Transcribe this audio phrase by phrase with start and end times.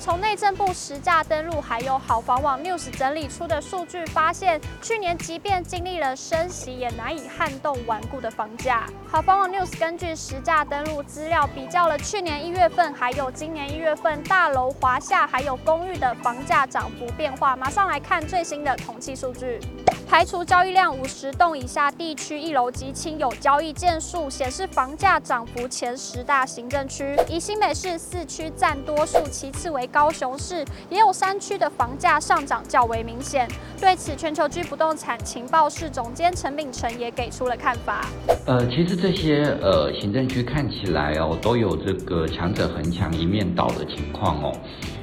[0.00, 8.84] 从内政部实价登录，还有好房网 News 整理出的数据发现，去年即便经历了升息，也难以撼动顽固的房价。
[9.10, 17.56] 好房网 News 根据实价登录资料，比较了去年一月份还有今年一月份大楼、华夏还有公寓的房价涨幅变化。
[17.56, 19.60] 马上来看最新的统计数据。
[20.08, 33.48] 排除交易量五十栋以下地区一楼及亲友交易件数，显示房价涨幅前十大行政区，以新北市四区占多数，其次为高雄市，也有山区的房价上涨较为明显。
[33.80, 38.06] 对此，全球居不动产情报室总监陈秉成也给出了看法。
[38.46, 44.52] 呃，其实这些呃行政区看起来哦，都有这个强者恒强一面倒的情况哦。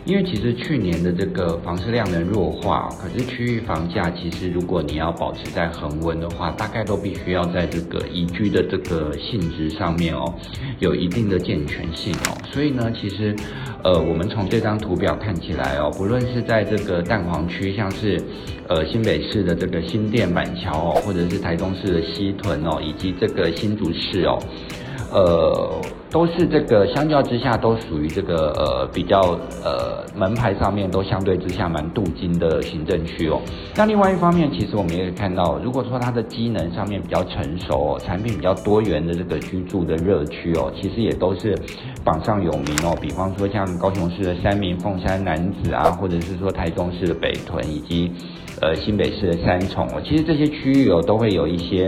[0.06, 10.32] 因为其实去年的这个房市量能弱化，可是区域房价其实如果你要保持在恒温的话，大概都必须要在这个宜居的这个性质上面哦，
[10.80, 12.38] 有一定的健全性哦。
[12.52, 13.36] 所以呢，其实
[13.84, 18.22] 呃，我们从这张图表看起来哦，不论是在这个蛋黄区，像是
[18.68, 24.38] 呃新北市的这个新店板桥哦，或者是台中市的西屯哦，以及这个新竹市哦。
[25.12, 33.42] 呃，都是这个相较之下，都属于这个呃比较呃门牌上面都相对之下蛮镀金的行政区哦。
[33.76, 41.58] 那另外一方面，其实我们也可以看到，如果说它的机能上面比较成熟哦，产品比较多元的这个居住的热区哦，其实也都是
[42.04, 42.96] 榜上有名哦。
[43.02, 48.12] 比方说像高雄市的三民、凤山、楠梓啊，或者是说台中市的北屯以及
[48.62, 51.86] 呃新北市的三重哦，其实这些区域哦都会有一些。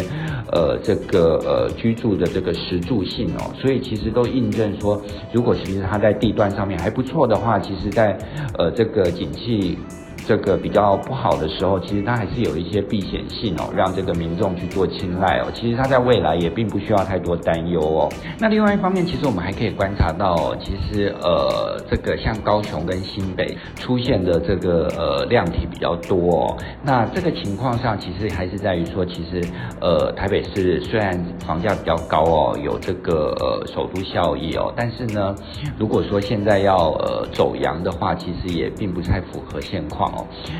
[0.50, 5.02] 呃，这个呃居住的这个实住性哦，所以其实都印证说，
[5.34, 8.18] 如果其实它在地段上面还不错的话，其实在
[8.58, 9.78] 呃这个景气。
[10.28, 15.48] 这个比较不好的时候，其实它还是有一些避险性哦，让这个民众去做青睐哦。
[15.54, 18.10] 其实它在未来也并不需要太多担忧哦。
[18.38, 26.58] 那另外一方面，其实我们还可以观察到哦，其实呃，这个像高雄跟新北出现的这个呃量体比较多哦。
[26.84, 29.42] 那这个情况上，其实还是在于说，其实
[29.80, 35.34] 呃台北市虽然房价比较高哦，有这个呃首都效益哦，但是呢，
[35.80, 40.17] 如果说现在要呃走扬的话，其实也并不太符合现况。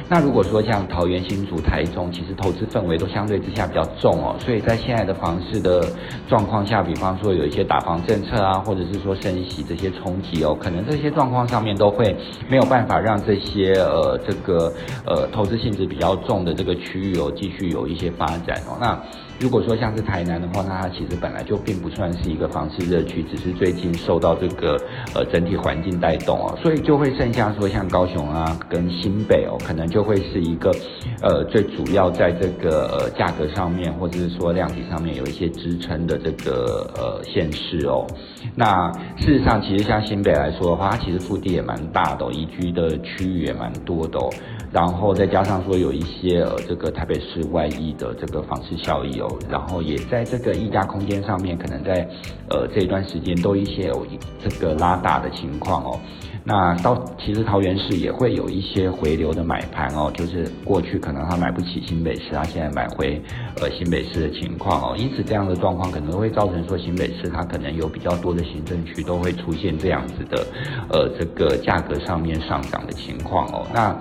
[0.10, 5.84] 那如果说像桃园、新竹、台中，其实投资氛围都相对之下比较重哦，所以在现在的房市的
[6.28, 12.16] 状况下，比方说有一些打房政策啊，或者是说升息这些冲击哦，可能这些状况上面都会
[12.50, 14.72] 没有办法让这些呃这个
[15.06, 18.78] 呃投资性质比较重的这个区域哦继续有一些发展哦。
[18.80, 19.00] 那
[19.40, 24.76] 如果说像是台南的话，那它其实本来就并不算是一个房市热区，只是最近受到这个
[25.14, 30.72] 呃整体环境带动哦，所以就会剩下说像高雄啊跟新北哦，可能就会是一个
[31.22, 38.08] 呃最主要在这个呃价格上面或者是说量体上面有一些支撑的这个呃县市哦。
[38.56, 44.30] 那事实上，其实像新北来说的话，它其实腹地也蛮大的哦，宜居的区域也蛮多的哦。
[44.72, 52.08] 然后再加上说有一些呃这个台北市外溢的这个房市效益哦，然后也在这个溢价空间上面，可能在
[52.50, 54.06] 呃这一段时间都一些有
[54.44, 56.00] 这个拉大的情况哦。
[56.44, 63.22] 那到其实桃园市也会有一些回流的买盘哦，就是过去可能他买不起新北市，他现在买回
[63.62, 64.96] 呃新北市的情况哦。
[64.98, 70.48] 因此这样的状况可能会造成说新北市它可能有比较多的行政区都会出现这样子的
[70.90, 73.68] 呃这个价格上面上涨的情况哦。
[73.74, 73.94] 那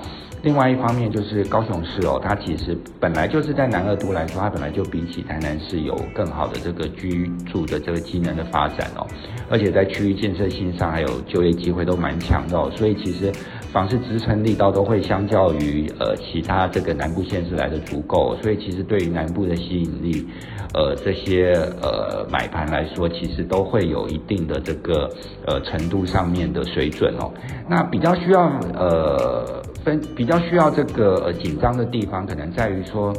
[0.42, 9.06] 另外一方面就是高雄市哦，它其实本来就是在南二都来说，它本来就比起台南市有更好的这个居住的这个机能的发展哦，
[9.50, 13.32] 而且在区域建设性上还有就业机会都蛮强的哦，所以其实
[13.72, 20.26] 房市支撑力道都会相较于呃其他这个南部县市来的足够，所以其实对于南部的吸引力，
[20.74, 25.10] 呃这些呃买盘来说，其实都会有一定的这个
[25.46, 27.32] 呃程度上面的水准哦，
[27.68, 28.42] 那比较需要
[28.74, 29.62] 呃。
[29.84, 33.14] 分比较需要这个呃紧张的地方，可能在于说，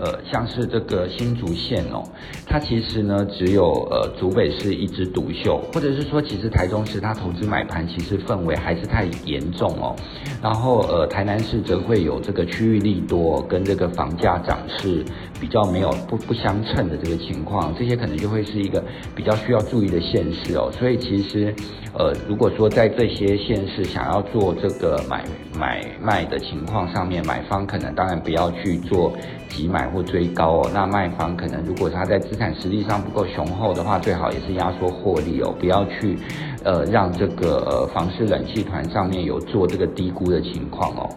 [0.00, 2.02] 呃，像是这个新竹县哦，
[2.46, 9.94] 它其实呢只有呃竹北市一枝独秀，或者是说，其实台中市它投资买盘其实氛围还是太严重哦。
[10.42, 15.04] 然后呃台南市则会有这个区域利多跟这个房价涨势
[15.38, 18.82] 比较没有不不相称的这个情况，这些可能就会是一个
[19.14, 20.72] 比较需要注意的现实哦。
[20.78, 21.54] 所以其实。
[21.92, 25.24] 呃，如果说在这些县市想要做这个买
[25.58, 29.12] 买卖的情况上面，买方可能当然不要去做
[29.48, 30.70] 急买或追高哦。
[30.72, 36.16] 那卖方可能如果他在资产实力上不够雄厚的话，最好也是压缩获利哦，不要去
[36.64, 41.10] 呃让这个房市冷气团上面有做这个低估的情况哦。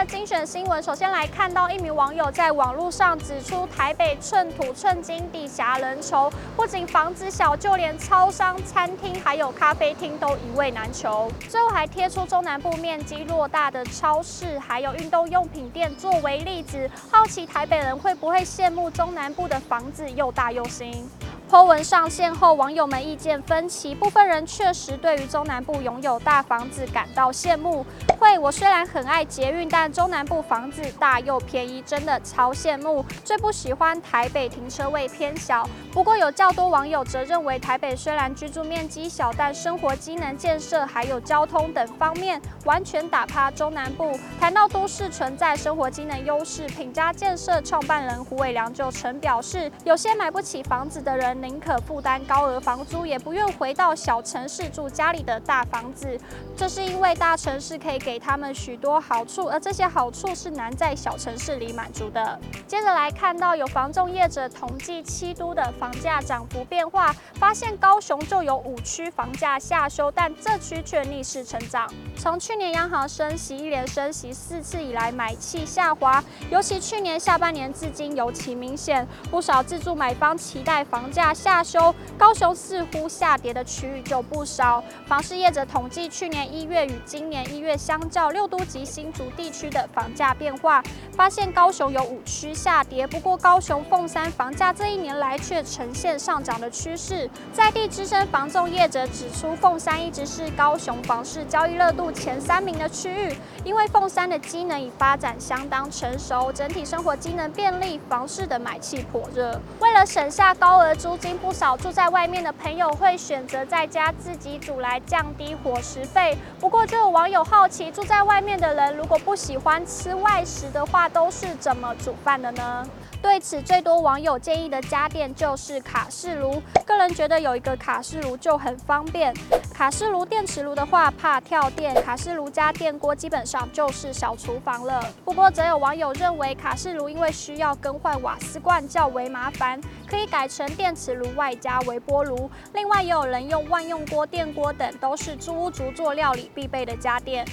[0.00, 11.30] 的精选新闻，首先来看到一名网友在网络上指出，台北寸土寸金，地狭人稠，不仅房子小，就连超商、餐厅还有咖啡厅都一位难求。
[11.50, 21.06] 最后还贴出中南部面积偌大的超市，还有运动用品店作为例子，好奇台北人会不会羡慕中南部的房子又大又新。
[21.50, 27.84] Po 文上线后，网友们意见分歧，部分人确实对于中南部拥有大房子感到羡慕。
[28.20, 33.04] 会，我虽然很爱捷运，但中南部房子大又便宜，真的超羡慕。
[33.24, 35.68] 最不喜欢台北停车位偏小。
[35.92, 44.16] 不过有较多网友则认为，台北虽然居住面积小，但生活机能建设还有交通等方面完全打趴中南部。
[44.38, 51.39] 谈到都市存在生活机能优势，品家建设创办人胡伟良就曾表示，有些买不起房子的人。
[51.40, 56.18] 宁可负担高额房租，也不愿回到小城市住家里的大房子。
[56.56, 62.38] 这是因为大城市可以给他们许多好处，而这些好处是难在小城市里满足的。
[62.66, 71.88] 接着来看到有房仲业者统计七都的房价涨幅变化，发现高雄就有五区房价下修，但这区却逆势成长。
[72.16, 79.06] 从去年央行升息一连升息四次以来，买气下滑，尤其去年下半年至今尤其明显。
[79.30, 84.82] 不少自住买方期待房价下修，高雄似乎下跌的区域就不少。
[85.06, 90.82] 房市业者统计去年一月与今年一月相较，六都及新竹地区的房价变化，
[91.12, 97.28] 发现高雄有五区下跌，不过高雄凤山房价这一年来却呈现上涨的趋势。
[97.52, 109.60] 在地资深房仲业者指出，凤山一直是高雄房市交易热度前三名的区域，因为凤山的机能已发展相当成熟，整体生活机能便利，房市的买气颇热。
[109.80, 116.36] 为了省下高额租金，不少住在外面的朋友会选择在家自己煮来降低伙食费。
[116.58, 122.86] 不过，就有网友好奇，住在外面的人如果不喜欢吃外食的话，都是怎么煮饭的呢？
[123.22, 126.62] 对此，最多网友建议的家电就是卡式炉。
[126.86, 129.34] 个人觉得有一个卡式炉就很方便。
[129.74, 135.04] 卡式炉、电磁炉的话，怕跳电，卡式炉加电锅基本上就是小厨房了。
[135.22, 139.78] 不过，则有网友认为卡式炉因为需要更换瓦斯罐较为麻烦，
[140.08, 142.50] 可以改成电磁炉外加微波炉。
[142.74, 147.44] 另外，也有人用万用锅、电锅等，都是租屋族做料理必备的家电。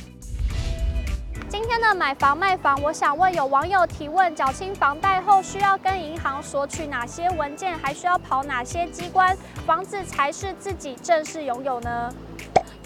[1.50, 7.78] 今天的买房卖房，我想问有网友提问：缴清房贷后需要跟银行索取哪些文件？
[7.78, 12.14] 还需要跑哪些机关，房子才是自己正式拥有呢？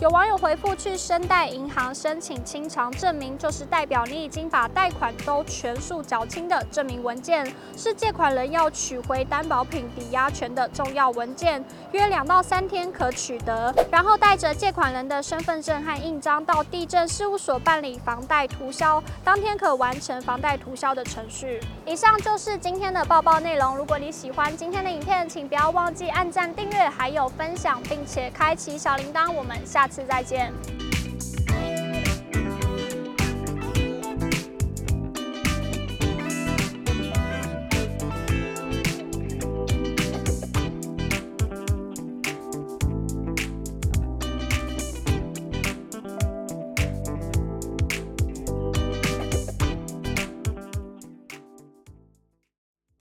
[0.02, 7.46] 有网友回复：去申贷银行申请清偿证明，就是代表你已经把贷款都全数缴清的证明文件，
[7.78, 13.72] 是借款人要取回担保品抵押权的重要文件，约两到三天可取得。
[13.92, 21.62] 然后带着借款人的身份证和印章到地政事务所办理房贷涂销，当天可完成房贷涂销的程序。
[21.86, 23.78] 以上就是今天的报报内容。
[23.78, 29.32] 如果你喜欢今天的影片，请不要忘记按赞、订阅，还有分享，并且开启小铃铛。
[29.32, 30.91] 我们下次再见。